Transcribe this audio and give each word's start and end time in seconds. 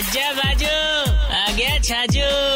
आजा 0.00 0.28
बाजू 0.38 0.74
आ 1.40 1.44
गया 1.58 1.78
Chhaju 1.90 2.28
All 2.28 2.49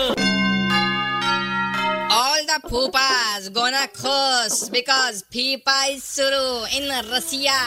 the 2.54 2.69
fupas 2.69 3.48
gonna 3.50 3.86
खुश 3.88 4.71
because 4.71 5.22
FIFA 5.33 5.77
is 5.90 6.03
शुरू 6.04 6.67
in 6.77 6.87
Russia. 7.11 7.61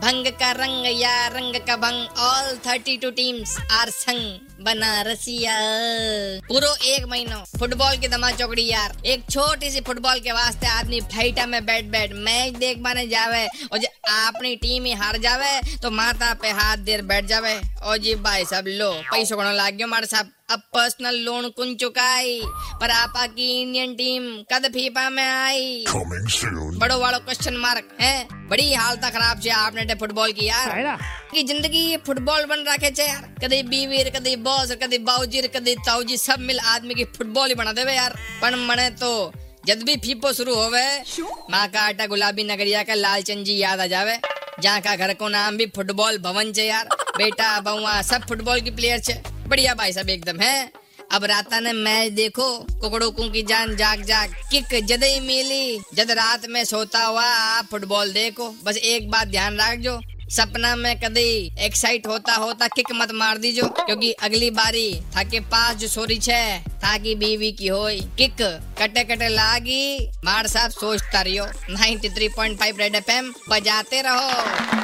भंग 0.00 0.26
का 0.40 0.50
रंग 0.52 0.86
या 1.00 1.26
रंग 1.34 1.54
का 1.66 1.76
भंग 1.76 2.06
all 2.18 2.56
32 2.66 3.12
teams 3.18 3.56
are 3.78 3.90
संग 3.90 4.64
बना 4.64 4.90
रसिया 5.02 5.54
पूरो 6.48 6.74
एक 6.86 7.04
महीनो 7.08 7.38
फुटबॉल 7.58 7.96
की 8.00 8.08
दमा 8.08 8.30
चौकड़ी 8.30 8.66
यार। 8.66 8.96
एक 9.06 9.24
छोटी 9.30 9.70
सी 9.70 9.80
फुटबॉल 9.86 10.20
के 10.20 10.32
वास्ते 10.32 10.66
आदमी 10.68 11.00
फ्लाइटा 11.12 11.46
में 11.46 11.64
बैठ 11.66 11.84
बैठ 11.94 12.12
मैच 12.26 12.56
देख 12.56 12.78
माने 12.78 13.06
जावे। 13.08 13.46
और 13.72 13.78
जो 13.78 13.88
अपनी 14.28 14.54
टीम 14.56 14.84
ही 14.84 14.92
हार 14.92 15.18
जावे 15.18 15.60
तो 15.82 15.90
माता 15.90 16.32
पे 16.42 16.50
हाथ 16.50 16.76
देर 16.88 17.02
बैठ 17.02 17.24
जावे। 17.24 17.60
और 17.82 17.98
जी 17.98 18.14
भाई 18.14 18.44
साहब, 18.44 18.64
लो, 18.68 18.92
पैसों 19.12 19.36
को 19.36 19.52
लाग 19.52 19.74
गयो 19.74 19.86
मारे 19.86 20.06
साहब? 20.06 20.30
अब 20.48 20.60
पर्सनल 20.74 21.16
लोन 21.24 21.48
कुन 21.56 21.74
चुकाई? 21.74 22.40
पर 22.80 22.90
आपा 22.90 23.26
की 23.26 23.46
इंडियन 23.60 23.94
टीम 23.94 24.24
कद 24.52 24.66
फीफा 24.72 25.08
में 25.10 25.22
आई? 25.22 25.84
Coming 25.88 26.78
बड़ो 26.80 26.98
वालो 27.00 27.18
क्वेश्चन 27.18 27.56
मार्क 27.56 27.96
है? 28.00 28.26
बड़ी 28.48 28.72
हालत 28.72 29.04
खराब 29.06 29.40
छे 29.40 29.50
आपने 29.50 29.84
ते 29.84 29.94
फुटबॉल 29.94 30.32
की 30.32 30.46
यार। 30.46 30.98
की 31.32 31.42
ज़िंदगी 31.42 31.78
ये 31.80 31.96
फुटबॉल 32.06 32.44
बन 32.46 32.64
रखे 32.68 32.90
छे 32.90 33.02
यार। 33.02 33.34
कदी 33.44 33.62
बीवी 33.64 34.04
कदी 34.10 34.36
बॉस 34.44 34.72
कदी 34.82 34.98
बाऊजी 35.00 35.42
कदी 35.48 35.74
ताऊजी 35.86 36.16
सब 36.18 36.40
मिल 36.42 36.60
आदमी 36.74 36.94
की 36.94 37.04
फुटबॉल 37.16 37.48
ही 37.48 37.54
बना 37.54 37.72
देवे 37.72 37.94
यार। 37.94 38.18
पण 38.42 38.54
मने 38.66 38.88
तो 39.00 39.10
जब 39.66 39.82
भी 39.82 39.96
फीफो 39.96 40.32
शुरू 40.34 40.54
होवे 40.54 40.86
माँ 41.50 41.66
का 41.68 41.80
आटा 41.82 42.06
गुलाबी 42.06 42.44
नगरिया 42.44 42.82
का 42.82 42.94
लालचंद 42.94 43.44
जी 43.44 43.56
याद 43.58 43.80
आ 43.80 43.86
जावे। 43.88 44.18
जहाँ 44.60 44.80
का 44.80 44.96
घर 44.96 45.14
को 45.14 45.28
नाम 45.28 45.56
भी 45.56 45.66
फुटबॉल 45.76 46.18
भवन 46.24 46.52
छे 46.52 46.64
यार। 46.64 46.88
बेटा 47.18 47.60
बउआ 47.60 48.00
सब 48.04 48.26
फुटबॉल 48.28 48.60
की 48.60 48.70
प्लेयर 48.72 49.00
छे। 49.00 49.22
बढ़िया 49.48 49.74
भाई 49.74 49.92
साहब 49.92 50.10
एकदम 50.10 50.40
है। 50.40 50.70
अब 51.12 51.24
राता 51.24 51.58
ने 51.60 51.72
मैच 51.72 52.12
देखो, 52.12 52.46
कुकड़ों 52.80 53.10
की 53.10 53.42
जान 53.42 53.74
जाग 53.76 54.02
जाग, 54.02 54.34
किक 54.50 54.84
जद 54.86 55.04
ही 55.04 55.20
मिली, 55.20 55.78
जद 55.94 56.10
रात 56.10 56.46
में 56.48 56.64
सोता 56.64 57.02
हुआ 57.04 57.24
आप 57.24 57.66
फुटबॉल 57.70 58.12
देखो। 58.12 58.48
बस 58.64 58.76
एक 58.76 59.10
बात 59.10 59.28
ध्यान 59.28 59.58
रख 59.60 59.78
जो 59.78 60.00
सपना 60.30 60.74
में 60.76 60.98
कदी 61.00 61.52
एक्साइट 61.60 62.06
होता 62.06 62.34
होता 62.34 62.68
किक 62.68 62.92
मत 62.92 63.12
मार 63.12 63.38
दीजो, 63.38 63.66
क्योंकि 63.68 64.12
अगली 64.12 64.50
बारी 64.50 64.94
थाके 65.16 65.40
पास 65.52 65.76
जो 65.76 65.88
सोरी 65.88 66.18
छे 66.18 66.58
ताकि 66.58 67.14
बीवी 67.14 67.52
की 67.52 67.68
होई। 67.68 68.00
किक 68.18 68.42
कटे 68.80 69.04
कटे 69.04 69.28
लागी, 69.28 70.10
मार 70.24 70.46
साहब 70.46 70.70
सोचता 70.70 71.20
रहियो। 71.20 71.46
93.5 71.70 72.78
रेड 72.78 72.94
एफएम 72.94 73.32
बजाते 73.50 74.02
रहो। 74.02 74.83